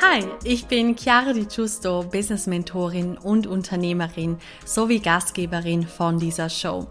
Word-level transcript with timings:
Hi, 0.00 0.24
ich 0.44 0.66
bin 0.66 0.94
Chiara 0.96 1.32
Di 1.32 1.46
Giusto, 1.46 2.04
Business 2.04 2.46
Mentorin 2.46 3.18
und 3.18 3.48
Unternehmerin 3.48 4.36
sowie 4.64 5.00
Gastgeberin 5.00 5.84
von 5.84 6.20
dieser 6.20 6.48
Show. 6.48 6.86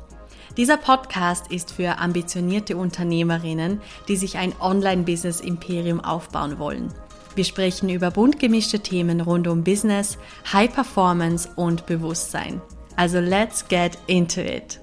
Dieser 0.57 0.75
Podcast 0.75 1.49
ist 1.49 1.71
für 1.71 1.99
ambitionierte 1.99 2.75
Unternehmerinnen, 2.75 3.79
die 4.09 4.17
sich 4.17 4.37
ein 4.37 4.53
Online-Business-Imperium 4.59 6.01
aufbauen 6.01 6.59
wollen. 6.59 6.93
Wir 7.35 7.45
sprechen 7.45 7.87
über 7.87 8.11
bunt 8.11 8.37
gemischte 8.37 8.81
Themen 8.81 9.21
rund 9.21 9.47
um 9.47 9.63
Business, 9.63 10.17
High 10.51 10.73
Performance 10.73 11.47
und 11.55 11.85
Bewusstsein. 11.85 12.61
Also 12.97 13.21
let's 13.21 13.65
get 13.65 13.97
into 14.07 14.41
it. 14.41 14.81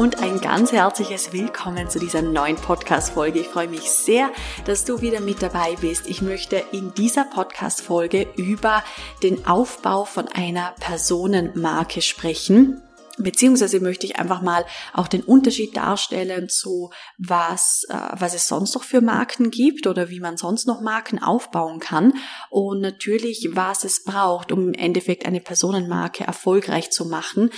Und 0.00 0.22
ein 0.22 0.40
ganz 0.40 0.72
herzliches 0.72 1.34
Willkommen 1.34 1.90
zu 1.90 1.98
dieser 1.98 2.22
neuen 2.22 2.56
Podcast-Folge. 2.56 3.40
Ich 3.40 3.48
freue 3.48 3.68
mich 3.68 3.90
sehr, 3.90 4.30
dass 4.64 4.86
du 4.86 5.02
wieder 5.02 5.20
mit 5.20 5.42
dabei 5.42 5.76
bist. 5.78 6.08
Ich 6.08 6.22
möchte 6.22 6.64
in 6.72 6.94
dieser 6.94 7.24
Podcast-Folge 7.24 8.26
über 8.34 8.82
den 9.22 9.46
Aufbau 9.46 10.06
von 10.06 10.26
einer 10.28 10.72
Personenmarke 10.80 12.00
sprechen. 12.00 12.80
Beziehungsweise 13.22 13.80
möchte 13.80 14.06
ich 14.06 14.16
einfach 14.16 14.42
mal 14.42 14.64
auch 14.92 15.08
den 15.08 15.22
Unterschied 15.22 15.76
darstellen 15.76 16.48
zu 16.48 16.90
was, 17.18 17.84
äh, 17.88 17.96
was 18.18 18.34
es 18.34 18.48
sonst 18.48 18.74
noch 18.74 18.84
für 18.84 19.00
Marken 19.00 19.50
gibt 19.50 19.86
oder 19.86 20.10
wie 20.10 20.20
man 20.20 20.36
sonst 20.36 20.66
noch 20.66 20.80
Marken 20.80 21.22
aufbauen 21.22 21.80
kann 21.80 22.14
und 22.50 22.80
natürlich, 22.80 23.50
was 23.52 23.84
es 23.84 24.04
braucht, 24.04 24.52
um 24.52 24.68
im 24.68 24.74
Endeffekt 24.74 25.26
eine 25.26 25.40
Personenmarke 25.40 26.24
erfolgreich 26.24 26.90
zu 26.90 27.06
machen. 27.06 27.50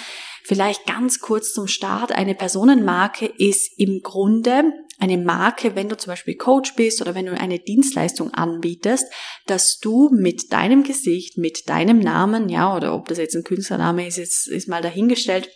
Vielleicht 0.45 0.87
ganz 0.87 1.21
kurz 1.21 1.53
zum 1.53 1.69
Start. 1.69 2.13
Eine 2.13 2.35
Personenmarke 2.35 3.27
ist 3.27 3.71
im 3.79 4.01
Grunde 4.03 4.73
eine 4.99 5.19
Marke, 5.19 5.75
wenn 5.75 5.89
du 5.89 5.97
zum 5.97 6.13
Beispiel 6.13 6.37
Coach 6.37 6.75
bist 6.75 7.01
oder 7.01 7.15
wenn 7.15 7.27
du 7.27 7.33
eine 7.33 7.59
Dienstleistung 7.59 8.33
anbietest, 8.33 9.07
dass 9.47 9.79
du 9.79 10.11
mit 10.13 10.53
deinem 10.53 10.83
Gesicht, 10.85 11.39
mit 11.39 11.69
deinem 11.69 11.99
Namen, 11.99 12.49
ja, 12.49 12.77
oder 12.77 12.95
ob 12.95 13.09
das 13.09 13.19
jetzt 13.19 13.35
ein 13.35 13.45
Künstlername 13.45 14.07
ist, 14.07 14.19
ist, 14.19 14.47
ist 14.49 14.69
mal 14.69 14.83
dahingestellt, 14.83 15.49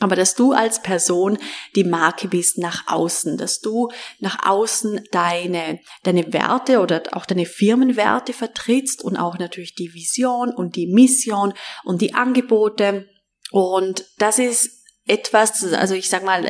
aber 0.00 0.16
dass 0.16 0.34
du 0.34 0.52
als 0.52 0.82
Person 0.82 1.38
die 1.76 1.84
Marke 1.84 2.26
bist 2.26 2.56
nach 2.56 2.88
außen, 2.88 3.36
dass 3.36 3.60
du 3.60 3.90
nach 4.18 4.46
außen 4.46 5.04
deine, 5.12 5.78
deine 6.02 6.32
Werte 6.32 6.80
oder 6.80 7.02
auch 7.12 7.26
deine 7.26 7.44
Firmenwerte 7.44 8.32
vertrittst 8.32 9.04
und 9.04 9.18
auch 9.18 9.38
natürlich 9.38 9.74
die 9.74 9.92
Vision 9.92 10.54
und 10.54 10.76
die 10.76 10.86
Mission 10.86 11.52
und 11.84 12.00
die 12.00 12.14
Angebote. 12.14 13.08
Und 13.50 14.06
das 14.16 14.38
ist 14.38 14.79
etwas, 15.10 15.64
also 15.72 15.94
ich 15.94 16.08
sag 16.08 16.24
mal, 16.24 16.44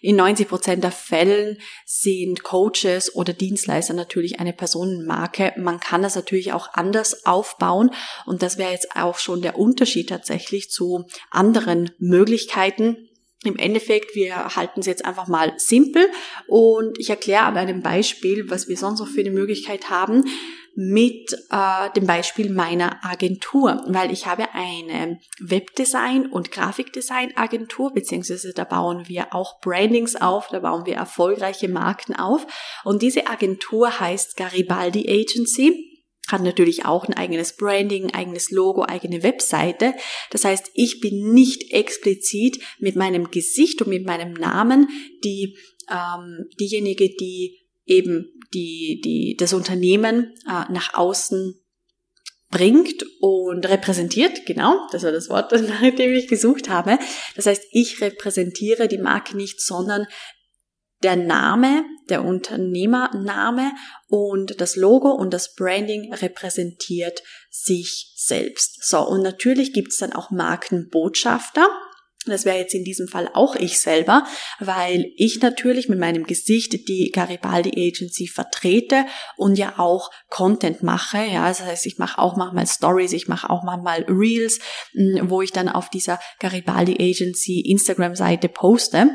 in 0.00 0.16
90 0.16 0.48
Prozent 0.48 0.82
der 0.82 0.92
Fällen 0.92 1.58
sind 1.84 2.42
Coaches 2.42 3.14
oder 3.14 3.34
Dienstleister 3.34 3.92
natürlich 3.92 4.40
eine 4.40 4.54
Personenmarke. 4.54 5.52
Man 5.58 5.78
kann 5.78 6.00
das 6.00 6.16
natürlich 6.16 6.54
auch 6.54 6.72
anders 6.72 7.26
aufbauen 7.26 7.90
und 8.24 8.42
das 8.42 8.56
wäre 8.56 8.72
jetzt 8.72 8.96
auch 8.96 9.18
schon 9.18 9.42
der 9.42 9.58
Unterschied 9.58 10.08
tatsächlich 10.08 10.70
zu 10.70 11.04
anderen 11.30 11.90
Möglichkeiten. 11.98 13.10
Im 13.44 13.58
Endeffekt, 13.58 14.14
wir 14.14 14.56
halten 14.56 14.80
es 14.80 14.86
jetzt 14.86 15.04
einfach 15.04 15.28
mal 15.28 15.52
simpel 15.58 16.08
und 16.48 16.98
ich 16.98 17.10
erkläre 17.10 17.42
an 17.42 17.58
einem 17.58 17.82
Beispiel, 17.82 18.48
was 18.48 18.68
wir 18.68 18.78
sonst 18.78 19.00
noch 19.00 19.08
für 19.08 19.20
eine 19.20 19.30
Möglichkeit 19.30 19.90
haben 19.90 20.24
mit 20.78 21.32
äh, 21.50 21.90
dem 21.96 22.06
Beispiel 22.06 22.50
meiner 22.50 23.02
Agentur, 23.02 23.82
weil 23.88 24.12
ich 24.12 24.26
habe 24.26 24.52
eine 24.52 25.18
Webdesign- 25.40 26.26
und 26.26 26.52
Grafikdesign-Agentur, 26.52 27.94
beziehungsweise 27.94 28.52
da 28.52 28.64
bauen 28.64 29.08
wir 29.08 29.34
auch 29.34 29.58
Brandings 29.60 30.16
auf, 30.16 30.48
da 30.48 30.60
bauen 30.60 30.84
wir 30.84 30.96
erfolgreiche 30.96 31.68
Marken 31.68 32.14
auf. 32.14 32.46
Und 32.84 33.00
diese 33.00 33.26
Agentur 33.26 33.98
heißt 33.98 34.36
Garibaldi 34.36 35.08
Agency 35.08 35.94
hat 36.28 36.42
natürlich 36.42 36.84
auch 36.84 37.04
ein 37.04 37.14
eigenes 37.14 37.56
Branding, 37.56 38.12
eigenes 38.12 38.50
Logo, 38.50 38.82
eigene 38.82 39.22
Webseite. 39.22 39.94
Das 40.30 40.44
heißt, 40.44 40.72
ich 40.74 41.00
bin 41.00 41.32
nicht 41.32 41.72
explizit 41.72 42.58
mit 42.80 42.96
meinem 42.96 43.30
Gesicht 43.30 43.80
und 43.80 43.88
mit 43.88 44.04
meinem 44.04 44.32
Namen 44.32 44.88
die 45.22 45.56
ähm, 45.88 46.46
diejenige, 46.58 47.08
die 47.08 47.65
eben 47.86 48.32
die, 48.52 49.00
die, 49.02 49.36
das 49.38 49.52
Unternehmen 49.52 50.34
äh, 50.46 50.70
nach 50.70 50.94
außen 50.94 51.54
bringt 52.50 53.04
und 53.20 53.68
repräsentiert, 53.68 54.46
genau, 54.46 54.86
das 54.92 55.02
war 55.02 55.12
das 55.12 55.28
Wort, 55.28 55.52
nach 55.68 55.80
dem 55.96 56.12
ich 56.12 56.28
gesucht 56.28 56.68
habe. 56.68 56.98
Das 57.34 57.46
heißt, 57.46 57.62
ich 57.70 58.00
repräsentiere 58.00 58.88
die 58.88 58.98
Marke 58.98 59.36
nicht, 59.36 59.60
sondern 59.60 60.06
der 61.02 61.16
Name, 61.16 61.84
der 62.08 62.24
Unternehmername 62.24 63.72
und 64.08 64.60
das 64.60 64.76
Logo 64.76 65.10
und 65.10 65.34
das 65.34 65.54
Branding 65.54 66.12
repräsentiert 66.14 67.22
sich 67.50 68.12
selbst. 68.16 68.84
So, 68.84 69.06
und 69.06 69.22
natürlich 69.22 69.72
gibt 69.72 69.92
es 69.92 69.98
dann 69.98 70.12
auch 70.12 70.30
Markenbotschafter. 70.30 71.68
Das 72.26 72.44
wäre 72.44 72.58
jetzt 72.58 72.74
in 72.74 72.84
diesem 72.84 73.08
Fall 73.08 73.30
auch 73.34 73.54
ich 73.54 73.80
selber, 73.80 74.24
weil 74.60 75.12
ich 75.16 75.40
natürlich 75.40 75.88
mit 75.88 75.98
meinem 75.98 76.24
Gesicht 76.24 76.88
die 76.88 77.10
Garibaldi 77.12 77.70
Agency 77.88 78.26
vertrete 78.26 79.06
und 79.36 79.56
ja 79.56 79.78
auch 79.78 80.10
Content 80.28 80.82
mache. 80.82 81.18
Ja, 81.18 81.48
das 81.48 81.62
heißt, 81.62 81.86
ich 81.86 81.98
mache 81.98 82.18
auch 82.18 82.36
manchmal 82.36 82.66
Stories, 82.66 83.12
ich 83.12 83.28
mache 83.28 83.48
auch 83.50 83.62
manchmal 83.62 84.04
Reels, 84.08 84.58
wo 85.22 85.42
ich 85.42 85.52
dann 85.52 85.68
auf 85.68 85.88
dieser 85.90 86.18
Garibaldi 86.40 86.96
Agency 87.00 87.60
Instagram-Seite 87.60 88.48
poste. 88.48 89.08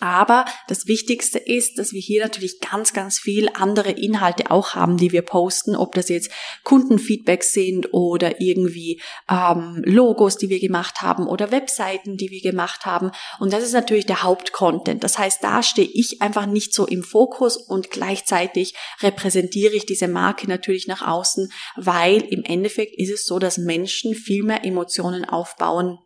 Aber 0.00 0.44
das 0.68 0.86
Wichtigste 0.86 1.38
ist, 1.38 1.78
dass 1.78 1.92
wir 1.92 2.00
hier 2.00 2.22
natürlich 2.22 2.60
ganz, 2.60 2.92
ganz 2.92 3.18
viel 3.18 3.48
andere 3.54 3.90
Inhalte 3.90 4.50
auch 4.50 4.74
haben, 4.74 4.98
die 4.98 5.12
wir 5.12 5.22
posten, 5.22 5.74
ob 5.74 5.94
das 5.94 6.08
jetzt 6.08 6.30
Kundenfeedbacks 6.64 7.52
sind 7.52 7.94
oder 7.94 8.40
irgendwie 8.40 9.00
ähm, 9.30 9.82
Logos, 9.84 10.36
die 10.36 10.50
wir 10.50 10.60
gemacht 10.60 11.00
haben 11.00 11.26
oder 11.26 11.50
Webseiten, 11.50 12.16
die 12.16 12.30
wir 12.30 12.42
gemacht 12.42 12.84
haben. 12.84 13.10
Und 13.38 13.52
das 13.52 13.62
ist 13.62 13.72
natürlich 13.72 14.06
der 14.06 14.22
Hauptcontent. 14.22 15.02
Das 15.02 15.18
heißt, 15.18 15.42
da 15.42 15.62
stehe 15.62 15.88
ich 15.90 16.20
einfach 16.20 16.46
nicht 16.46 16.74
so 16.74 16.86
im 16.86 17.02
Fokus 17.02 17.56
und 17.56 17.90
gleichzeitig 17.90 18.74
repräsentiere 19.00 19.74
ich 19.74 19.86
diese 19.86 20.08
Marke 20.08 20.46
natürlich 20.46 20.86
nach 20.86 21.06
außen, 21.06 21.50
weil 21.76 22.20
im 22.20 22.42
Endeffekt 22.44 22.96
ist 22.98 23.10
es 23.10 23.24
so, 23.24 23.38
dass 23.38 23.56
Menschen 23.56 24.14
viel 24.14 24.42
mehr 24.42 24.64
Emotionen 24.64 25.24
aufbauen 25.24 25.98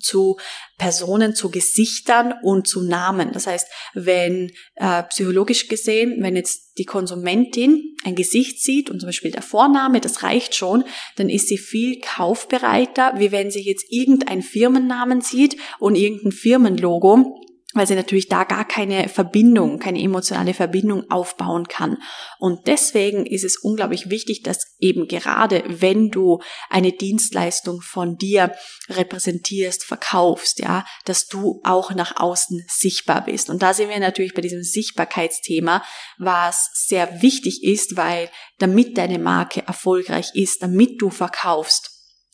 zu 0.00 0.36
Personen, 0.78 1.34
zu 1.34 1.50
Gesichtern 1.50 2.34
und 2.42 2.66
zu 2.66 2.82
Namen. 2.82 3.32
Das 3.32 3.46
heißt, 3.46 3.68
wenn 3.94 4.50
äh, 4.76 5.02
psychologisch 5.04 5.68
gesehen, 5.68 6.22
wenn 6.22 6.36
jetzt 6.36 6.78
die 6.78 6.84
Konsumentin 6.84 7.96
ein 8.04 8.14
Gesicht 8.14 8.62
sieht 8.62 8.90
und 8.90 9.00
zum 9.00 9.08
Beispiel 9.08 9.30
der 9.30 9.42
Vorname, 9.42 10.00
das 10.00 10.22
reicht 10.22 10.54
schon, 10.54 10.84
dann 11.16 11.28
ist 11.28 11.48
sie 11.48 11.58
viel 11.58 12.00
kaufbereiter, 12.00 13.14
wie 13.18 13.32
wenn 13.32 13.50
sie 13.50 13.62
jetzt 13.62 13.84
irgendein 13.90 14.42
Firmennamen 14.42 15.20
sieht 15.20 15.56
und 15.78 15.94
irgendein 15.94 16.32
Firmenlogo 16.32 17.38
weil 17.74 17.86
sie 17.86 17.94
natürlich 17.94 18.28
da 18.28 18.44
gar 18.44 18.66
keine 18.66 19.08
Verbindung, 19.08 19.78
keine 19.78 20.02
emotionale 20.02 20.54
Verbindung 20.54 21.10
aufbauen 21.10 21.68
kann. 21.68 21.98
Und 22.38 22.66
deswegen 22.66 23.24
ist 23.26 23.44
es 23.44 23.58
unglaublich 23.58 24.10
wichtig, 24.10 24.42
dass 24.42 24.76
eben 24.78 25.08
gerade 25.08 25.64
wenn 25.66 26.10
du 26.10 26.40
eine 26.68 26.92
Dienstleistung 26.92 27.80
von 27.80 28.16
dir 28.16 28.54
repräsentierst, 28.88 29.84
verkaufst, 29.84 30.58
ja, 30.58 30.84
dass 31.04 31.26
du 31.26 31.60
auch 31.64 31.92
nach 31.94 32.16
außen 32.16 32.64
sichtbar 32.68 33.24
bist. 33.24 33.48
Und 33.48 33.62
da 33.62 33.74
sind 33.74 33.88
wir 33.88 34.00
natürlich 34.00 34.34
bei 34.34 34.42
diesem 34.42 34.62
Sichtbarkeitsthema, 34.62 35.82
was 36.18 36.70
sehr 36.74 37.22
wichtig 37.22 37.62
ist, 37.64 37.96
weil 37.96 38.30
damit 38.58 38.98
deine 38.98 39.18
Marke 39.18 39.66
erfolgreich 39.66 40.30
ist, 40.34 40.62
damit 40.62 41.00
du 41.00 41.10
verkaufst, 41.10 41.90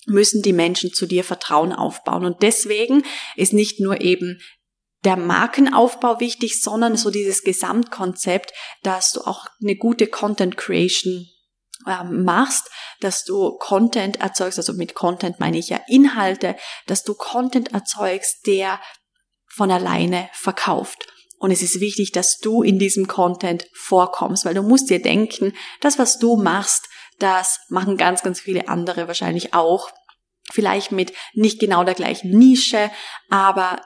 müssen 0.08 0.42
die 0.42 0.52
Menschen 0.52 0.92
zu 0.92 1.06
dir 1.06 1.22
Vertrauen 1.22 1.72
aufbauen. 1.72 2.24
Und 2.24 2.42
deswegen 2.42 3.04
ist 3.36 3.52
nicht 3.52 3.80
nur 3.80 4.00
eben 4.00 4.40
der 5.04 5.16
Markenaufbau 5.16 6.20
wichtig, 6.20 6.60
sondern 6.60 6.96
so 6.96 7.10
dieses 7.10 7.42
Gesamtkonzept, 7.42 8.52
dass 8.82 9.12
du 9.12 9.20
auch 9.20 9.46
eine 9.62 9.76
gute 9.76 10.06
Content 10.08 10.56
Creation 10.56 11.26
ähm, 11.86 12.24
machst, 12.24 12.68
dass 13.00 13.24
du 13.24 13.56
Content 13.58 14.20
erzeugst, 14.20 14.58
also 14.58 14.72
mit 14.72 14.94
Content 14.94 15.38
meine 15.38 15.58
ich 15.58 15.68
ja 15.68 15.80
Inhalte, 15.86 16.56
dass 16.86 17.04
du 17.04 17.14
Content 17.14 17.72
erzeugst, 17.72 18.46
der 18.46 18.80
von 19.46 19.70
alleine 19.70 20.28
verkauft. 20.32 21.06
Und 21.38 21.52
es 21.52 21.62
ist 21.62 21.80
wichtig, 21.80 22.10
dass 22.10 22.38
du 22.38 22.62
in 22.62 22.80
diesem 22.80 23.06
Content 23.06 23.66
vorkommst, 23.72 24.44
weil 24.44 24.54
du 24.54 24.62
musst 24.62 24.90
dir 24.90 25.00
denken, 25.00 25.54
das, 25.80 25.98
was 25.98 26.18
du 26.18 26.36
machst, 26.36 26.88
das 27.20 27.60
machen 27.68 27.96
ganz, 27.96 28.22
ganz 28.22 28.40
viele 28.40 28.68
andere 28.68 29.06
wahrscheinlich 29.06 29.54
auch. 29.54 29.90
Vielleicht 30.50 30.92
mit 30.92 31.12
nicht 31.34 31.60
genau 31.60 31.84
der 31.84 31.94
gleichen 31.94 32.30
Nische, 32.30 32.90
aber 33.28 33.80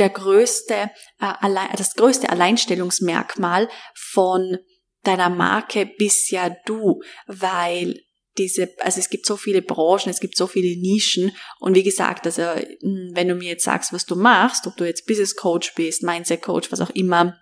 der 0.00 0.10
größte, 0.10 0.90
äh, 1.20 1.76
das 1.76 1.94
größte 1.94 2.30
Alleinstellungsmerkmal 2.30 3.68
von 3.94 4.58
deiner 5.04 5.30
Marke 5.30 5.86
bist 5.86 6.30
ja 6.30 6.50
du, 6.66 7.00
weil 7.26 8.00
diese, 8.38 8.68
also 8.80 9.00
es 9.00 9.10
gibt 9.10 9.26
so 9.26 9.36
viele 9.36 9.62
Branchen, 9.62 10.08
es 10.08 10.20
gibt 10.20 10.36
so 10.36 10.46
viele 10.46 10.80
Nischen 10.80 11.32
und 11.58 11.74
wie 11.74 11.82
gesagt, 11.82 12.26
also 12.26 12.42
hm, 12.42 13.10
wenn 13.12 13.28
du 13.28 13.34
mir 13.34 13.50
jetzt 13.50 13.64
sagst, 13.64 13.92
was 13.92 14.06
du 14.06 14.16
machst, 14.16 14.66
ob 14.66 14.76
du 14.76 14.84
jetzt 14.84 15.06
Business 15.06 15.36
Coach 15.36 15.74
bist, 15.74 16.02
Mindset 16.02 16.42
Coach, 16.42 16.72
was 16.72 16.80
auch 16.80 16.90
immer, 16.90 17.38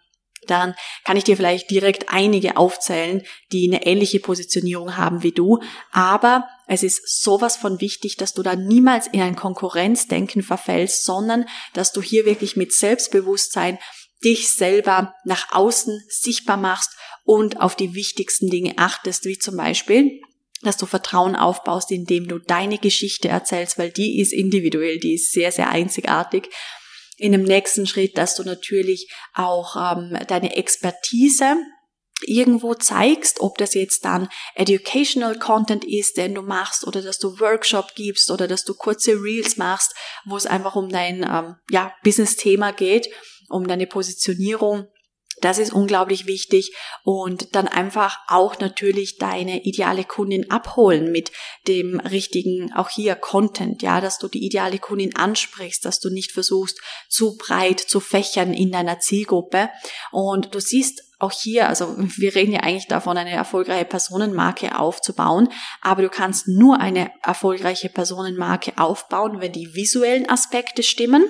dann 0.50 0.74
kann 1.04 1.16
ich 1.16 1.24
dir 1.24 1.36
vielleicht 1.36 1.70
direkt 1.70 2.06
einige 2.08 2.56
aufzählen, 2.56 3.22
die 3.52 3.68
eine 3.68 3.86
ähnliche 3.86 4.20
Positionierung 4.20 4.96
haben 4.96 5.22
wie 5.22 5.32
du. 5.32 5.60
Aber 5.92 6.48
es 6.66 6.82
ist 6.82 7.22
sowas 7.22 7.56
von 7.56 7.80
wichtig, 7.80 8.16
dass 8.16 8.34
du 8.34 8.42
da 8.42 8.56
niemals 8.56 9.06
in 9.06 9.20
ein 9.20 9.36
Konkurrenzdenken 9.36 10.42
verfällst, 10.42 11.04
sondern 11.04 11.46
dass 11.74 11.92
du 11.92 12.02
hier 12.02 12.24
wirklich 12.24 12.56
mit 12.56 12.72
Selbstbewusstsein 12.72 13.78
dich 14.24 14.50
selber 14.50 15.14
nach 15.24 15.52
außen 15.52 16.02
sichtbar 16.08 16.56
machst 16.56 16.90
und 17.24 17.60
auf 17.60 17.76
die 17.76 17.94
wichtigsten 17.94 18.50
Dinge 18.50 18.74
achtest, 18.76 19.24
wie 19.24 19.38
zum 19.38 19.56
Beispiel 19.56 20.20
dass 20.62 20.76
du 20.76 20.86
Vertrauen 20.86 21.36
aufbaust, 21.36 21.92
indem 21.92 22.26
du 22.26 22.38
deine 22.38 22.78
Geschichte 22.78 23.28
erzählst, 23.28 23.78
weil 23.78 23.90
die 23.90 24.20
ist 24.20 24.32
individuell, 24.32 24.98
die 24.98 25.14
ist 25.14 25.32
sehr, 25.32 25.52
sehr 25.52 25.70
einzigartig 25.70 26.50
in 27.18 27.32
dem 27.32 27.42
nächsten 27.42 27.86
Schritt, 27.86 28.16
dass 28.16 28.34
du 28.36 28.44
natürlich 28.44 29.12
auch 29.34 29.76
ähm, 29.76 30.16
deine 30.26 30.56
Expertise 30.56 31.56
irgendwo 32.22 32.74
zeigst, 32.74 33.40
ob 33.40 33.58
das 33.58 33.74
jetzt 33.74 34.04
dann 34.04 34.28
educational 34.54 35.38
Content 35.38 35.84
ist, 35.84 36.16
den 36.16 36.34
du 36.34 36.42
machst, 36.42 36.86
oder 36.86 37.02
dass 37.02 37.18
du 37.18 37.38
Workshop 37.38 37.94
gibst, 37.94 38.30
oder 38.30 38.48
dass 38.48 38.64
du 38.64 38.74
kurze 38.74 39.22
Reels 39.22 39.56
machst, 39.56 39.94
wo 40.24 40.36
es 40.36 40.46
einfach 40.46 40.74
um 40.74 40.88
dein 40.88 41.22
ähm, 41.22 41.56
ja, 41.70 41.92
Business-Thema 42.02 42.72
geht, 42.72 43.08
um 43.48 43.66
deine 43.68 43.86
Positionierung 43.86 44.88
das 45.42 45.58
ist 45.58 45.72
unglaublich 45.72 46.26
wichtig 46.26 46.74
und 47.04 47.54
dann 47.54 47.68
einfach 47.68 48.18
auch 48.28 48.58
natürlich 48.58 49.18
deine 49.18 49.64
ideale 49.64 50.04
Kundin 50.04 50.50
abholen 50.50 51.12
mit 51.12 51.32
dem 51.66 52.00
richtigen, 52.00 52.72
auch 52.74 52.90
hier 52.90 53.14
Content, 53.14 53.82
ja, 53.82 54.00
dass 54.00 54.18
du 54.18 54.28
die 54.28 54.44
ideale 54.44 54.78
Kundin 54.78 55.16
ansprichst, 55.16 55.84
dass 55.84 56.00
du 56.00 56.10
nicht 56.10 56.32
versuchst, 56.32 56.80
zu 57.08 57.36
breit 57.36 57.80
zu 57.80 58.00
fächern 58.00 58.52
in 58.52 58.72
deiner 58.72 59.00
Zielgruppe. 59.00 59.70
Und 60.12 60.54
du 60.54 60.60
siehst 60.60 61.02
auch 61.18 61.32
hier, 61.32 61.68
also 61.68 61.96
wir 61.98 62.34
reden 62.34 62.52
ja 62.52 62.60
eigentlich 62.60 62.86
davon, 62.86 63.16
eine 63.16 63.32
erfolgreiche 63.32 63.84
Personenmarke 63.84 64.78
aufzubauen, 64.78 65.48
aber 65.80 66.02
du 66.02 66.08
kannst 66.08 66.46
nur 66.46 66.80
eine 66.80 67.10
erfolgreiche 67.22 67.88
Personenmarke 67.88 68.72
aufbauen, 68.76 69.40
wenn 69.40 69.52
die 69.52 69.74
visuellen 69.74 70.28
Aspekte 70.28 70.82
stimmen 70.82 71.24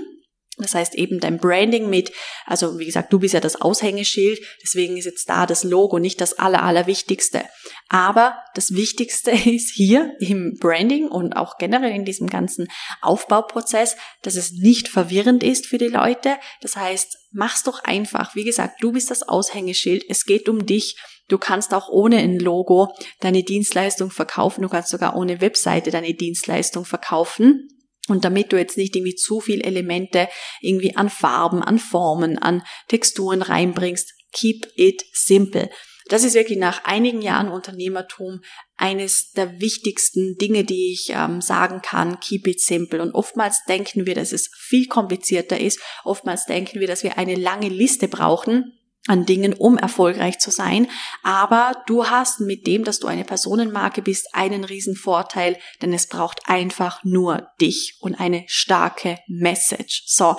das 0.59 0.75
heißt 0.75 0.95
eben 0.95 1.21
dein 1.21 1.39
Branding 1.39 1.89
mit, 1.89 2.13
also 2.47 2.79
wie 2.79 2.87
gesagt, 2.87 3.13
du 3.13 3.19
bist 3.19 3.35
ja 3.35 3.41
das 3.41 3.61
Aushängeschild, 3.61 4.41
deswegen 4.63 4.97
ist 4.97 5.05
jetzt 5.05 5.29
da 5.29 5.47
das 5.47 5.65
Logo 5.65 5.99
nicht 5.99 6.21
das 6.21 6.39
aller, 6.39 6.63
allerwichtigste. 6.63 7.45
Aber 7.89 8.39
das 8.55 8.73
Wichtigste 8.75 9.31
ist 9.51 9.73
hier 9.75 10.15
im 10.21 10.57
Branding 10.61 11.09
und 11.09 11.35
auch 11.35 11.59
generell 11.59 11.93
in 11.93 12.05
diesem 12.05 12.29
ganzen 12.29 12.69
Aufbauprozess, 13.01 13.97
dass 14.23 14.37
es 14.37 14.53
nicht 14.53 14.89
verwirrend 14.89 15.43
ist 15.43 15.67
für 15.67 15.79
die 15.79 15.89
Leute. 15.89 16.37
Das 16.61 16.77
heißt, 16.77 17.17
mach's 17.31 17.63
doch 17.63 17.85
einfach. 17.85 18.35
Wie 18.35 18.45
gesagt, 18.45 18.83
du 18.83 18.93
bist 18.93 19.11
das 19.11 19.23
Aushängeschild. 19.23 20.05
Es 20.09 20.25
geht 20.25 20.49
um 20.49 20.67
dich. 20.67 20.97
Du 21.29 21.39
kannst 21.39 21.75
auch 21.75 21.89
ohne 21.89 22.19
ein 22.19 22.39
Logo 22.39 22.89
deine 23.21 23.43
Dienstleistung 23.43 24.11
verkaufen. 24.11 24.63
Du 24.63 24.69
kannst 24.69 24.89
sogar 24.89 25.15
ohne 25.15 25.41
Webseite 25.41 25.91
deine 25.91 26.15
Dienstleistung 26.15 26.85
verkaufen. 26.85 27.69
Und 28.09 28.25
damit 28.25 28.53
du 28.53 28.59
jetzt 28.59 28.77
nicht 28.77 28.97
irgendwie 28.97 29.15
zu 29.15 29.41
viel 29.41 29.61
Elemente 29.61 30.29
irgendwie 30.61 30.97
an 30.97 31.11
Farben, 31.11 31.63
an 31.63 31.79
Formen, 31.79 32.39
an 32.39 32.63
Texturen 32.89 33.43
reinbringst, 33.43 34.15
keep 34.33 34.67
it 34.77 35.03
simple. 35.13 35.71
Das 36.09 36.25
ist 36.25 36.35
wirklich 36.35 36.59
nach 36.59 36.85
einigen 36.85 37.21
Jahren 37.21 37.49
Unternehmertum 37.49 38.41
eines 38.77 39.33
der 39.33 39.61
wichtigsten 39.61 40.37
Dinge, 40.39 40.65
die 40.65 40.93
ich 40.93 41.11
ähm, 41.11 41.43
sagen 41.43 41.83
kann, 41.83 42.19
keep 42.21 42.47
it 42.47 42.61
simple. 42.61 43.03
Und 43.03 43.13
oftmals 43.13 43.63
denken 43.69 44.07
wir, 44.07 44.15
dass 44.15 44.33
es 44.33 44.51
viel 44.57 44.87
komplizierter 44.87 45.61
ist. 45.61 45.81
Oftmals 46.05 46.47
denken 46.47 46.81
wir, 46.81 46.87
dass 46.87 47.03
wir 47.03 47.19
eine 47.19 47.35
lange 47.35 47.69
Liste 47.69 48.09
brauchen 48.09 48.78
an 49.07 49.25
Dingen, 49.25 49.55
um 49.55 49.79
erfolgreich 49.79 50.39
zu 50.39 50.51
sein. 50.51 50.89
Aber 51.23 51.83
du 51.87 52.07
hast 52.07 52.41
mit 52.41 52.67
dem, 52.67 52.85
dass 52.85 52.99
du 52.99 53.07
eine 53.07 53.25
Personenmarke 53.25 54.03
bist, 54.03 54.35
einen 54.35 54.65
riesen 54.65 54.97
Vorteil, 54.97 55.57
denn 55.81 55.93
es 55.93 56.07
braucht 56.07 56.41
einfach 56.47 57.05
nur 57.05 57.49
dich 57.61 57.97
und 58.01 58.21
eine 58.21 58.45
starke 58.47 59.19
Message. 59.27 60.05
So. 60.07 60.37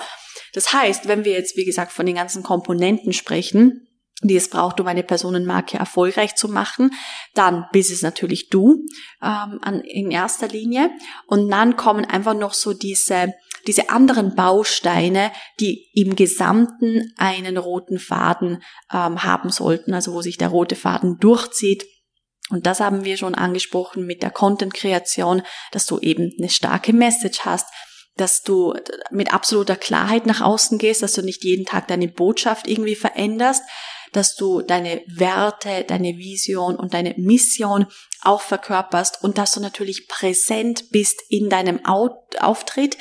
Das 0.52 0.72
heißt, 0.72 1.08
wenn 1.08 1.24
wir 1.24 1.32
jetzt, 1.32 1.56
wie 1.56 1.64
gesagt, 1.64 1.92
von 1.92 2.06
den 2.06 2.14
ganzen 2.14 2.42
Komponenten 2.42 3.12
sprechen, 3.12 3.86
die 4.22 4.36
es 4.36 4.50
braucht, 4.50 4.80
um 4.80 4.86
eine 4.86 5.02
Personenmarke 5.02 5.78
erfolgreich 5.78 6.36
zu 6.36 6.48
machen. 6.48 6.92
Dann 7.34 7.66
bist 7.72 7.90
es 7.90 8.02
natürlich 8.02 8.48
du 8.50 8.84
ähm, 9.22 9.58
an, 9.62 9.80
in 9.80 10.10
erster 10.10 10.48
Linie. 10.48 10.90
Und 11.26 11.48
dann 11.48 11.76
kommen 11.76 12.04
einfach 12.04 12.34
noch 12.34 12.52
so 12.52 12.74
diese, 12.74 13.32
diese 13.66 13.90
anderen 13.90 14.34
Bausteine, 14.34 15.32
die 15.58 15.90
im 15.94 16.16
Gesamten 16.16 17.12
einen 17.16 17.56
roten 17.56 17.98
Faden 17.98 18.62
ähm, 18.92 19.22
haben 19.22 19.50
sollten, 19.50 19.94
also 19.94 20.12
wo 20.12 20.22
sich 20.22 20.38
der 20.38 20.48
rote 20.48 20.76
Faden 20.76 21.18
durchzieht. 21.18 21.84
Und 22.50 22.66
das 22.66 22.80
haben 22.80 23.04
wir 23.04 23.16
schon 23.16 23.34
angesprochen 23.34 24.06
mit 24.06 24.22
der 24.22 24.30
Content-Kreation, 24.30 25.42
dass 25.72 25.86
du 25.86 25.98
eben 26.00 26.32
eine 26.38 26.48
starke 26.48 26.92
Message 26.92 27.40
hast, 27.44 27.66
dass 28.16 28.42
du 28.42 28.74
mit 29.10 29.32
absoluter 29.32 29.76
Klarheit 29.76 30.26
nach 30.26 30.40
außen 30.40 30.78
gehst, 30.78 31.02
dass 31.02 31.12
du 31.12 31.22
nicht 31.22 31.44
jeden 31.44 31.64
Tag 31.64 31.88
deine 31.88 32.08
Botschaft 32.08 32.66
irgendwie 32.66 32.96
veränderst, 32.96 33.62
dass 34.12 34.34
du 34.34 34.60
deine 34.62 35.02
Werte, 35.06 35.84
deine 35.86 36.16
Vision 36.16 36.76
und 36.76 36.94
deine 36.94 37.14
Mission 37.16 37.86
auch 38.22 38.40
verkörperst 38.40 39.22
und 39.22 39.38
dass 39.38 39.52
du 39.52 39.60
natürlich 39.60 40.08
präsent 40.08 40.90
bist 40.90 41.22
in 41.28 41.48
deinem 41.48 41.80
Auftritt. 41.84 42.98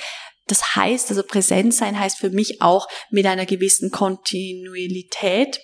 Das 0.50 0.76
heißt, 0.76 1.10
also 1.10 1.24
präsent 1.24 1.74
sein 1.74 2.00
heißt 2.00 2.18
für 2.18 2.30
mich 2.30 2.62
auch 2.62 2.88
mit 3.10 3.26
einer 3.26 3.46
gewissen 3.46 3.92
Kontinuität, 3.92 5.62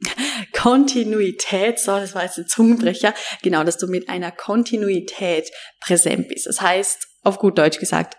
Kontinuität, 0.52 1.78
so, 1.78 1.92
das 1.92 2.14
war 2.14 2.24
jetzt 2.24 2.38
ein 2.38 2.48
Zungenbrecher, 2.48 3.14
genau, 3.42 3.62
dass 3.62 3.78
du 3.78 3.86
mit 3.86 4.08
einer 4.08 4.32
Kontinuität 4.32 5.50
präsent 5.80 6.28
bist. 6.28 6.46
Das 6.46 6.60
heißt, 6.60 7.06
auf 7.22 7.38
gut 7.38 7.58
Deutsch 7.58 7.78
gesagt, 7.78 8.16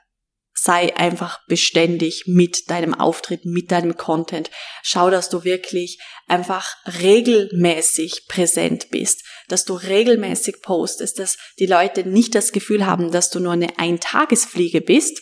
sei 0.56 0.96
einfach 0.96 1.40
beständig 1.48 2.24
mit 2.28 2.70
deinem 2.70 2.94
Auftritt, 2.94 3.44
mit 3.44 3.72
deinem 3.72 3.98
Content. 3.98 4.50
Schau, 4.82 5.10
dass 5.10 5.30
du 5.30 5.44
wirklich 5.44 6.00
einfach 6.28 6.76
regelmäßig 7.02 8.28
präsent 8.30 8.90
bist, 8.92 9.24
dass 9.50 9.66
du 9.66 9.74
regelmäßig 9.74 10.62
postest, 10.62 11.20
dass 11.20 11.38
die 11.60 11.66
Leute 11.66 12.08
nicht 12.08 12.34
das 12.36 12.52
Gefühl 12.52 12.86
haben, 12.86 13.12
dass 13.12 13.30
du 13.30 13.40
nur 13.40 13.54
eine 13.54 13.78
Eintagesfliege 13.78 14.80
bist 14.80 15.22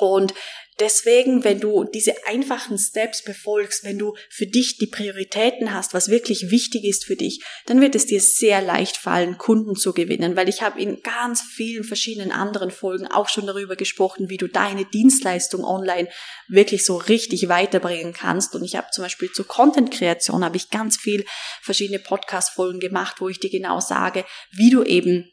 und 0.00 0.34
Deswegen, 0.80 1.44
wenn 1.44 1.60
du 1.60 1.84
diese 1.84 2.14
einfachen 2.26 2.78
Steps 2.78 3.22
befolgst, 3.22 3.84
wenn 3.84 3.98
du 3.98 4.16
für 4.30 4.46
dich 4.46 4.78
die 4.78 4.86
Prioritäten 4.86 5.74
hast, 5.74 5.92
was 5.92 6.08
wirklich 6.08 6.50
wichtig 6.50 6.84
ist 6.84 7.04
für 7.04 7.16
dich, 7.16 7.44
dann 7.66 7.82
wird 7.82 7.94
es 7.94 8.06
dir 8.06 8.20
sehr 8.20 8.62
leicht 8.62 8.96
fallen, 8.96 9.36
Kunden 9.36 9.76
zu 9.76 9.92
gewinnen, 9.92 10.36
weil 10.36 10.48
ich 10.48 10.62
habe 10.62 10.80
in 10.80 11.02
ganz 11.02 11.42
vielen 11.42 11.84
verschiedenen 11.84 12.32
anderen 12.32 12.70
Folgen 12.70 13.06
auch 13.06 13.28
schon 13.28 13.46
darüber 13.46 13.76
gesprochen, 13.76 14.30
wie 14.30 14.38
du 14.38 14.48
deine 14.48 14.86
Dienstleistung 14.86 15.64
online 15.64 16.08
wirklich 16.48 16.86
so 16.86 16.96
richtig 16.96 17.50
weiterbringen 17.50 18.14
kannst. 18.14 18.54
Und 18.54 18.64
ich 18.64 18.76
habe 18.76 18.88
zum 18.90 19.04
Beispiel 19.04 19.30
zur 19.30 19.46
Content-Kreation 19.46 20.42
habe 20.42 20.56
ich 20.56 20.70
ganz 20.70 20.96
viel 20.96 21.26
verschiedene 21.60 21.98
Podcast-Folgen 21.98 22.80
gemacht, 22.80 23.16
wo 23.18 23.28
ich 23.28 23.38
dir 23.38 23.50
genau 23.50 23.80
sage, 23.80 24.24
wie 24.52 24.70
du 24.70 24.82
eben 24.82 25.30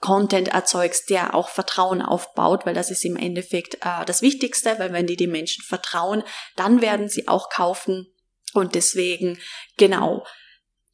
Content 0.00 0.48
erzeugst, 0.48 1.10
der 1.10 1.34
auch 1.34 1.50
Vertrauen 1.50 2.02
aufbaut, 2.02 2.64
weil 2.64 2.74
das 2.74 2.90
ist 2.90 3.04
im 3.04 3.16
Endeffekt 3.16 3.76
äh, 3.82 4.04
das 4.06 4.22
Wichtigste, 4.22 4.78
weil 4.78 4.92
wenn 4.92 5.06
die 5.06 5.16
die 5.16 5.26
Menschen 5.26 5.62
vertrauen, 5.62 6.22
dann 6.56 6.80
werden 6.80 7.08
sie 7.08 7.28
auch 7.28 7.50
kaufen 7.50 8.06
und 8.54 8.74
deswegen 8.74 9.38
genau. 9.76 10.24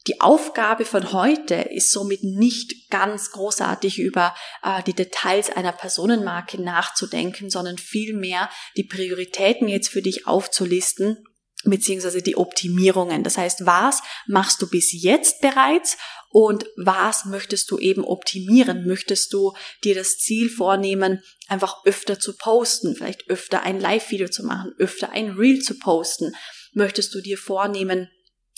Die 0.08 0.20
Aufgabe 0.20 0.84
von 0.84 1.12
heute 1.12 1.54
ist 1.54 1.90
somit 1.90 2.22
nicht 2.22 2.90
ganz 2.90 3.32
großartig 3.32 3.98
über 3.98 4.36
äh, 4.62 4.82
die 4.84 4.94
Details 4.94 5.50
einer 5.50 5.72
Personenmarke 5.72 6.62
nachzudenken, 6.62 7.50
sondern 7.50 7.78
vielmehr 7.78 8.48
die 8.76 8.84
Prioritäten 8.84 9.66
jetzt 9.66 9.88
für 9.88 10.02
dich 10.02 10.26
aufzulisten 10.28 11.24
beziehungsweise 11.64 12.22
die 12.22 12.36
Optimierungen. 12.36 13.22
Das 13.24 13.38
heißt, 13.38 13.66
was 13.66 14.02
machst 14.26 14.62
du 14.62 14.68
bis 14.68 14.90
jetzt 14.92 15.40
bereits 15.40 15.96
und 16.30 16.66
was 16.76 17.24
möchtest 17.24 17.70
du 17.70 17.78
eben 17.78 18.04
optimieren? 18.04 18.86
Möchtest 18.86 19.32
du 19.32 19.54
dir 19.84 19.94
das 19.94 20.18
Ziel 20.18 20.50
vornehmen, 20.50 21.22
einfach 21.48 21.84
öfter 21.84 22.20
zu 22.20 22.36
posten, 22.36 22.94
vielleicht 22.94 23.30
öfter 23.30 23.62
ein 23.62 23.80
Live-Video 23.80 24.28
zu 24.28 24.44
machen, 24.44 24.72
öfter 24.78 25.10
ein 25.10 25.30
Reel 25.30 25.60
zu 25.60 25.78
posten? 25.78 26.34
Möchtest 26.72 27.14
du 27.14 27.20
dir 27.20 27.38
vornehmen, 27.38 28.10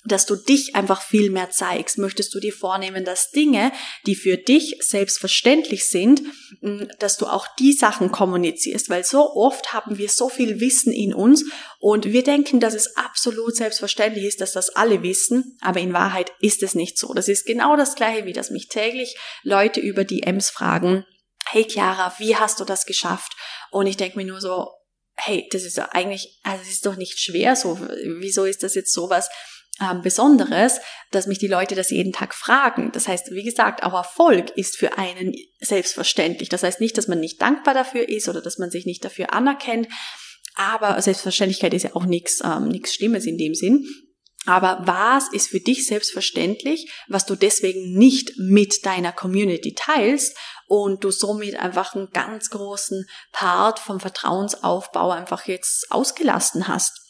dass 0.08 0.26
du 0.26 0.36
dich 0.36 0.74
einfach 0.74 1.02
viel 1.02 1.30
mehr 1.30 1.50
zeigst? 1.50 1.98
Möchtest 1.98 2.34
du 2.34 2.40
dir 2.40 2.52
vornehmen, 2.52 3.04
dass 3.04 3.30
Dinge, 3.30 3.72
die 4.06 4.14
für 4.14 4.36
dich 4.36 4.76
selbstverständlich 4.80 5.88
sind, 5.88 6.22
dass 6.98 7.16
du 7.16 7.26
auch 7.26 7.46
die 7.58 7.72
Sachen 7.72 8.10
kommunizierst? 8.10 8.90
Weil 8.90 9.04
so 9.04 9.34
oft 9.34 9.72
haben 9.72 9.98
wir 9.98 10.08
so 10.08 10.28
viel 10.28 10.60
Wissen 10.60 10.92
in 10.92 11.14
uns 11.14 11.44
und 11.78 12.06
wir 12.06 12.22
denken, 12.22 12.60
dass 12.60 12.74
es 12.74 12.96
absolut 12.96 13.56
selbstverständlich 13.56 14.24
ist, 14.24 14.40
dass 14.40 14.52
das 14.52 14.70
alle 14.70 15.02
wissen, 15.02 15.56
aber 15.60 15.80
in 15.80 15.92
Wahrheit 15.92 16.32
ist 16.40 16.62
es 16.62 16.74
nicht 16.74 16.98
so. 16.98 17.14
Das 17.14 17.28
ist 17.28 17.46
genau 17.46 17.76
das 17.76 17.94
gleiche, 17.94 18.24
wie 18.26 18.32
dass 18.32 18.50
mich 18.50 18.68
täglich 18.68 19.16
Leute 19.42 19.80
über 19.80 20.04
die 20.04 20.22
Ems 20.22 20.50
fragen, 20.50 21.04
hey 21.50 21.64
Chiara, 21.64 22.14
wie 22.18 22.36
hast 22.36 22.60
du 22.60 22.64
das 22.64 22.84
geschafft? 22.84 23.32
Und 23.70 23.86
ich 23.86 23.96
denke 23.96 24.18
mir 24.18 24.26
nur 24.26 24.40
so, 24.40 24.68
hey, 25.18 25.48
das 25.50 25.64
ist 25.64 25.76
ja 25.76 25.88
eigentlich, 25.92 26.38
also 26.42 26.62
es 26.62 26.70
ist 26.70 26.86
doch 26.86 26.96
nicht 26.96 27.18
schwer 27.18 27.56
so, 27.56 27.78
wieso 28.20 28.44
ist 28.44 28.62
das 28.62 28.74
jetzt 28.74 28.92
sowas? 28.92 29.28
Ähm, 29.80 30.02
Besonderes, 30.02 30.80
dass 31.10 31.26
mich 31.26 31.38
die 31.38 31.46
Leute 31.46 31.74
das 31.74 31.90
jeden 31.90 32.12
Tag 32.12 32.34
fragen. 32.34 32.90
Das 32.92 33.08
heißt, 33.08 33.30
wie 33.30 33.44
gesagt, 33.44 33.82
auch 33.82 33.94
Erfolg 33.94 34.50
ist 34.56 34.76
für 34.76 34.98
einen 34.98 35.34
selbstverständlich. 35.60 36.48
Das 36.48 36.62
heißt 36.62 36.80
nicht, 36.80 36.98
dass 36.98 37.08
man 37.08 37.20
nicht 37.20 37.40
dankbar 37.40 37.74
dafür 37.74 38.08
ist 38.08 38.28
oder 38.28 38.40
dass 38.40 38.58
man 38.58 38.70
sich 38.70 38.86
nicht 38.86 39.04
dafür 39.04 39.32
anerkennt. 39.32 39.88
Aber 40.54 41.00
Selbstverständlichkeit 41.00 41.74
ist 41.74 41.84
ja 41.84 41.94
auch 41.94 42.04
nichts 42.04 42.40
ähm, 42.44 42.68
nichts 42.68 42.94
Schlimmes 42.94 43.26
in 43.26 43.38
dem 43.38 43.54
Sinn. 43.54 43.86
Aber 44.46 44.80
was 44.86 45.30
ist 45.32 45.48
für 45.48 45.60
dich 45.60 45.86
selbstverständlich, 45.86 46.90
was 47.06 47.26
du 47.26 47.34
deswegen 47.34 47.98
nicht 47.98 48.38
mit 48.38 48.86
deiner 48.86 49.12
Community 49.12 49.74
teilst 49.74 50.36
und 50.66 51.04
du 51.04 51.10
somit 51.10 51.56
einfach 51.56 51.94
einen 51.94 52.10
ganz 52.12 52.48
großen 52.48 53.04
Part 53.32 53.78
vom 53.78 54.00
Vertrauensaufbau 54.00 55.10
einfach 55.10 55.46
jetzt 55.46 55.90
ausgelassen 55.90 56.66
hast? 56.66 57.07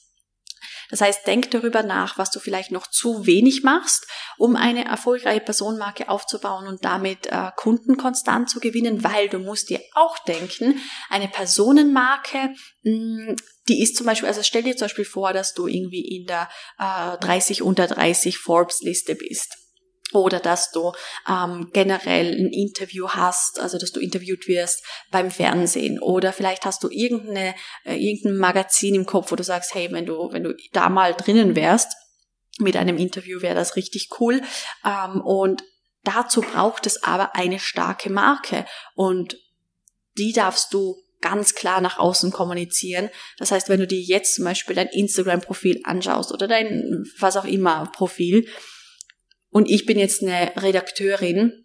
Das 0.91 1.01
heißt, 1.01 1.27
denk 1.27 1.51
darüber 1.51 1.83
nach, 1.83 2.19
was 2.19 2.31
du 2.31 2.41
vielleicht 2.41 2.71
noch 2.71 2.87
zu 2.87 3.27
wenig 3.27 3.63
machst, 3.63 4.07
um 4.39 4.57
eine 4.57 4.85
erfolgreiche 4.85 5.41
Personenmarke 5.41 6.09
aufzubauen 6.09 6.67
und 6.67 6.85
damit 6.85 7.27
äh, 7.27 7.51
Kunden 7.57 7.97
konstant 7.97 8.49
zu 8.49 8.61
gewinnen, 8.61 9.05
weil 9.05 9.29
du 9.29 9.39
musst 9.39 9.71
dir 9.71 9.81
auch 9.95 10.19
denken, 10.21 10.81
eine 11.11 11.29
Personenmarke, 11.29 12.55
mh, 12.83 13.27
hm, 13.27 13.37
die 13.69 13.83
ist 13.83 13.97
zum 13.97 14.07
Beispiel, 14.07 14.29
also 14.29 14.43
stell 14.43 14.63
dir 14.63 14.77
zum 14.77 14.87
Beispiel 14.87 15.05
vor, 15.05 15.35
dass 15.35 15.53
du 15.53 15.67
irgendwie 15.67 16.17
in 16.17 16.27
der 16.27 16.49
äh, 16.79 17.19
30 17.19 17.63
unter 17.63 17.87
30 17.87 18.39
Forbes 18.39 18.81
Liste 18.81 19.15
bist 19.15 19.68
oder 20.13 20.41
dass 20.41 20.71
du 20.71 20.93
ähm, 21.29 21.71
generell 21.73 22.29
ein 22.29 22.53
Interview 22.53 23.09
hast, 23.09 23.61
also 23.61 23.79
dass 23.79 23.93
du 23.93 24.01
interviewt 24.01 24.49
wirst 24.49 24.85
beim 25.11 25.31
Fernsehen. 25.31 26.01
Oder 26.01 26.33
vielleicht 26.33 26.65
hast 26.65 26.83
du 26.83 26.89
irgendeine 26.91 27.55
äh, 27.85 27.97
irgendein 27.97 28.39
Magazin 28.39 28.95
im 28.95 29.07
Kopf, 29.07 29.31
wo 29.31 29.37
du 29.37 29.45
sagst, 29.45 29.75
hey, 29.75 29.89
wenn 29.93 30.07
du 30.07 30.33
wenn 30.33 30.45
du 30.45 30.55
da 30.73 30.89
mal 30.89 31.15
drinnen 31.15 31.57
wärst 31.57 31.93
mit 32.59 32.77
einem 32.77 32.99
Interview, 32.99 33.43
wäre 33.43 33.55
das 33.55 33.77
richtig 33.77 34.09
cool. 34.19 34.43
Ähm, 34.85 35.21
und 35.21 35.63
dazu 36.05 36.41
braucht 36.41 36.87
es 36.87 37.03
aber 37.03 37.37
eine 37.37 37.59
starke 37.59 38.11
Marke. 38.11 38.65
Und 38.95 39.37
die 40.17 40.33
darfst 40.33 40.73
du 40.73 40.97
ganz 41.21 41.55
klar 41.55 41.81
nach 41.81 41.99
außen 41.99 42.31
kommunizieren. 42.31 43.11
Das 43.39 43.51
heißt, 43.51 43.69
wenn 43.69 43.81
du 43.81 43.87
dir 43.87 44.01
jetzt 44.01 44.37
zum 44.37 44.45
Beispiel 44.45 44.77
dein 44.77 44.89
Instagram-Profil 44.89 45.81
anschaust 45.85 46.33
oder 46.33 46.47
dein 46.47 47.05
was 47.19 47.37
auch 47.37 47.45
immer 47.45 47.91
Profil, 47.93 48.47
und 49.59 49.69
ich 49.69 49.87
bin 49.87 49.99
jetzt 49.99 50.23
eine 50.23 50.53
Redakteurin 50.55 51.65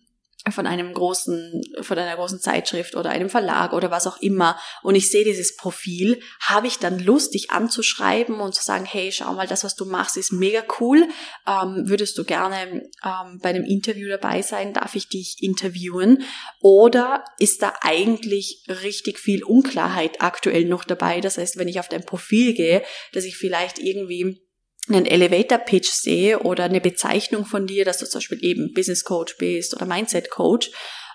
von 0.52 0.66
einem 0.66 0.96
großen, 0.96 1.62
von 1.82 2.00
einer 2.00 2.16
großen 2.16 2.40
Zeitschrift 2.40 2.96
oder 2.96 3.12
einem 3.12 3.30
Verlag 3.30 3.72
oder 3.72 3.92
was 3.92 4.08
auch 4.08 4.20
immer 4.20 4.60
und 4.82 4.96
ich 4.96 5.12
sehe 5.12 5.24
dieses 5.24 5.56
Profil, 5.58 6.20
habe 6.42 6.66
ich 6.66 6.80
dann 6.80 6.98
Lust, 6.98 7.36
dich 7.36 7.52
anzuschreiben 7.52 8.40
und 8.40 8.56
zu 8.56 8.64
sagen, 8.64 8.86
hey, 8.86 9.12
schau 9.12 9.32
mal, 9.34 9.46
das, 9.46 9.64
was 9.64 9.76
du 9.76 9.86
machst, 9.86 10.18
ist 10.18 10.34
mega 10.34 10.64
cool. 10.80 11.08
Ähm, 11.48 11.84
würdest 11.86 12.18
du 12.18 12.24
gerne 12.24 12.82
ähm, 13.06 13.40
bei 13.44 13.50
einem 13.50 13.64
Interview 13.64 14.10
dabei 14.10 14.42
sein? 14.42 14.74
Darf 14.74 14.96
ich 14.96 15.08
dich 15.08 15.44
interviewen? 15.44 16.24
Oder 16.62 17.24
ist 17.38 17.62
da 17.62 17.74
eigentlich 17.82 18.66
richtig 18.68 19.20
viel 19.20 19.44
Unklarheit 19.44 20.20
aktuell 20.24 20.66
noch 20.66 20.84
dabei? 20.84 21.22
Das 21.22 21.38
heißt, 21.38 21.60
wenn 21.60 21.68
ich 21.68 21.80
auf 21.80 21.90
dein 21.90 22.08
Profil 22.08 22.56
gehe, 22.56 22.82
dass 23.12 23.24
ich 23.24 23.38
vielleicht 23.38 23.78
irgendwie 23.78 24.43
einen 24.90 25.06
Elevator 25.06 25.60
Pitch 25.60 25.90
sehe 25.90 26.40
oder 26.40 26.66
eine 26.66 26.82
Bezeichnung 26.82 27.46
von 27.46 27.68
dir, 27.68 27.86
dass 27.86 28.00
du 28.00 28.06
zum 28.06 28.20
Beispiel 28.20 28.44
eben 28.44 28.74
Business 28.74 29.04
Coach 29.04 29.38
bist 29.38 29.76
oder 29.76 29.86
Mindset 29.86 30.30
Coach, 30.30 30.72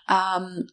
ähm, 0.08 0.68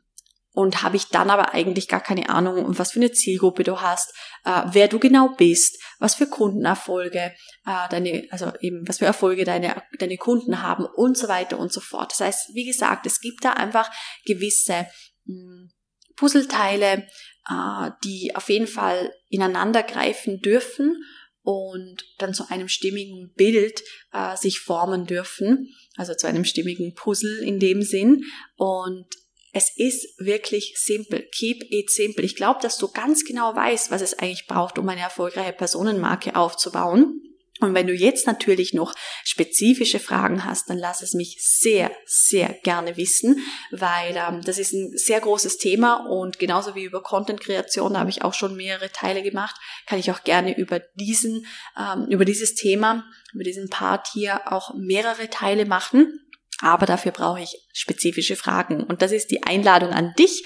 und 0.55 0.83
habe 0.83 0.95
ich 0.95 1.09
dann 1.09 1.29
aber 1.29 1.53
eigentlich 1.53 1.89
gar 1.89 1.99
keine 1.99 2.29
Ahnung, 2.29 2.63
was 2.77 2.93
für 2.93 2.99
eine 2.99 3.11
Zielgruppe 3.11 3.63
du 3.63 3.81
hast, 3.81 4.13
äh, 4.45 4.61
wer 4.71 4.87
du 4.87 4.99
genau 4.99 5.29
bist, 5.35 5.81
was 5.99 6.15
für 6.15 6.27
Kundenerfolge 6.27 7.33
äh, 7.65 7.89
deine, 7.89 8.25
also 8.31 8.53
eben 8.61 8.87
was 8.87 8.99
für 8.99 9.05
Erfolge 9.05 9.43
deine 9.43 9.83
deine 9.99 10.15
Kunden 10.15 10.61
haben 10.61 10.85
und 10.85 11.17
so 11.17 11.27
weiter 11.27 11.59
und 11.59 11.73
so 11.73 11.81
fort. 11.81 12.11
Das 12.11 12.21
heißt, 12.21 12.51
wie 12.53 12.65
gesagt, 12.65 13.05
es 13.05 13.19
gibt 13.19 13.43
da 13.43 13.51
einfach 13.51 13.91
gewisse 14.25 14.87
mh, 15.25 15.35
hm, 15.35 15.71
Puzzleteile, 16.15 17.05
äh, 17.49 17.91
die 18.05 18.31
auf 18.33 18.49
jeden 18.49 18.67
Fall 18.67 19.13
ineinander 19.27 19.83
greifen 19.83 20.39
dürfen 20.39 21.03
und 21.45 22.03
dann 22.17 22.33
zu 22.33 22.49
einem 22.49 22.67
stimmigen 22.67 23.31
Bild 23.35 23.83
äh, 24.11 24.35
sich 24.35 24.59
formen 24.59 25.05
dürfen, 25.05 25.69
also 25.95 26.15
zu 26.15 26.27
einem 26.27 26.43
stimmigen 26.43 26.95
Puzzle 26.95 27.43
in 27.43 27.59
dem 27.59 27.83
Sinn. 27.83 28.23
Und 28.55 29.05
es 29.53 29.71
ist 29.77 30.07
wirklich 30.17 30.73
simpel. 30.77 31.29
Keep 31.31 31.63
it 31.69 31.91
simple. 31.91 32.25
Ich 32.25 32.35
glaube, 32.35 32.59
dass 32.63 32.79
du 32.79 32.87
ganz 32.87 33.23
genau 33.25 33.55
weißt, 33.55 33.91
was 33.91 34.01
es 34.01 34.15
eigentlich 34.15 34.47
braucht, 34.47 34.79
um 34.79 34.89
eine 34.89 35.01
erfolgreiche 35.01 35.53
Personenmarke 35.53 36.35
aufzubauen. 36.35 37.21
Und 37.61 37.73
wenn 37.73 37.87
du 37.87 37.93
jetzt 37.93 38.27
natürlich 38.27 38.73
noch 38.73 38.93
spezifische 39.23 39.99
Fragen 39.99 40.43
hast, 40.43 40.69
dann 40.69 40.77
lass 40.77 41.01
es 41.01 41.13
mich 41.13 41.37
sehr, 41.39 41.89
sehr 42.05 42.49
gerne 42.49 42.97
wissen, 42.97 43.39
weil 43.71 44.17
ähm, 44.17 44.41
das 44.41 44.57
ist 44.57 44.73
ein 44.73 44.91
sehr 44.97 45.21
großes 45.21 45.57
Thema 45.57 46.05
und 46.05 46.37
genauso 46.37 46.75
wie 46.75 46.83
über 46.83 47.01
Content-Kreation, 47.01 47.93
da 47.93 47.99
habe 47.99 48.09
ich 48.09 48.23
auch 48.23 48.33
schon 48.33 48.57
mehrere 48.57 48.91
Teile 48.91 49.23
gemacht, 49.23 49.55
kann 49.85 49.99
ich 49.99 50.11
auch 50.11 50.25
gerne 50.25 50.57
über 50.57 50.81
diesen, 50.95 51.45
ähm, 51.79 52.07
über 52.09 52.25
dieses 52.25 52.55
Thema, 52.55 53.05
über 53.33 53.45
diesen 53.45 53.69
Part 53.69 54.07
hier 54.11 54.51
auch 54.51 54.73
mehrere 54.73 55.29
Teile 55.29 55.65
machen. 55.65 56.19
Aber 56.59 56.85
dafür 56.85 57.11
brauche 57.11 57.41
ich 57.41 57.67
spezifische 57.73 58.35
Fragen. 58.35 58.83
Und 58.83 59.01
das 59.01 59.11
ist 59.11 59.29
die 59.29 59.43
Einladung 59.43 59.89
an 59.89 60.13
dich, 60.17 60.45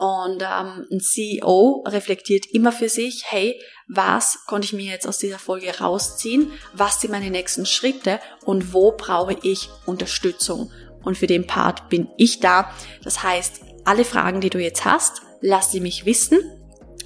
und 0.00 0.40
ähm, 0.40 0.86
ein 0.90 1.00
CEO 1.00 1.84
reflektiert 1.86 2.46
immer 2.46 2.72
für 2.72 2.88
sich, 2.88 3.24
hey, 3.26 3.60
was 3.86 4.46
konnte 4.46 4.64
ich 4.64 4.72
mir 4.72 4.90
jetzt 4.90 5.06
aus 5.06 5.18
dieser 5.18 5.38
Folge 5.38 5.78
rausziehen? 5.78 6.52
Was 6.72 7.02
sind 7.02 7.10
meine 7.10 7.30
nächsten 7.30 7.66
Schritte? 7.66 8.18
Und 8.46 8.72
wo 8.72 8.92
brauche 8.92 9.36
ich 9.42 9.68
Unterstützung? 9.84 10.72
Und 11.04 11.18
für 11.18 11.26
den 11.26 11.46
Part 11.46 11.90
bin 11.90 12.08
ich 12.16 12.40
da. 12.40 12.72
Das 13.04 13.22
heißt, 13.22 13.60
alle 13.84 14.06
Fragen, 14.06 14.40
die 14.40 14.48
du 14.48 14.58
jetzt 14.58 14.86
hast, 14.86 15.20
lass 15.42 15.70
sie 15.70 15.80
mich 15.80 16.06
wissen. 16.06 16.38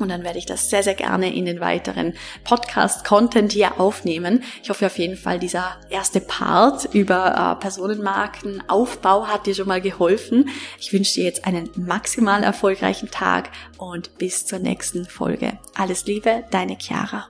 Und 0.01 0.09
dann 0.09 0.25
werde 0.25 0.39
ich 0.39 0.47
das 0.47 0.71
sehr, 0.71 0.83
sehr 0.83 0.95
gerne 0.95 1.35
in 1.35 1.45
den 1.45 1.61
weiteren 1.61 2.15
Podcast-Content 2.45 3.53
hier 3.53 3.81
aufnehmen. 3.81 4.43
Ich 4.63 4.71
hoffe 4.71 4.87
auf 4.87 4.99
jeden 4.99 5.17
Fall, 5.17 5.39
dieser 5.39 5.77
erste 5.91 6.21
Part 6.21 6.95
über 6.95 7.57
äh, 7.57 7.61
Personenmarkenaufbau 7.61 9.27
hat 9.27 9.47
dir 9.47 9.55
schon 9.55 9.69
mal 9.69 9.81
geholfen. 9.81 10.51
Ich 10.81 10.93
wünsche 10.93 11.15
dir 11.15 11.25
jetzt 11.25 11.47
einen 11.47 11.71
maximal 11.77 12.43
erfolgreichen 12.43 13.11
Tag 13.11 13.51
und 13.79 14.19
bis 14.19 14.47
zur 14.47 14.59
nächsten 14.59 15.05
Folge. 15.05 15.59
Alles 15.75 16.07
Liebe, 16.07 16.45
deine 16.51 16.77
Chiara. 16.79 17.29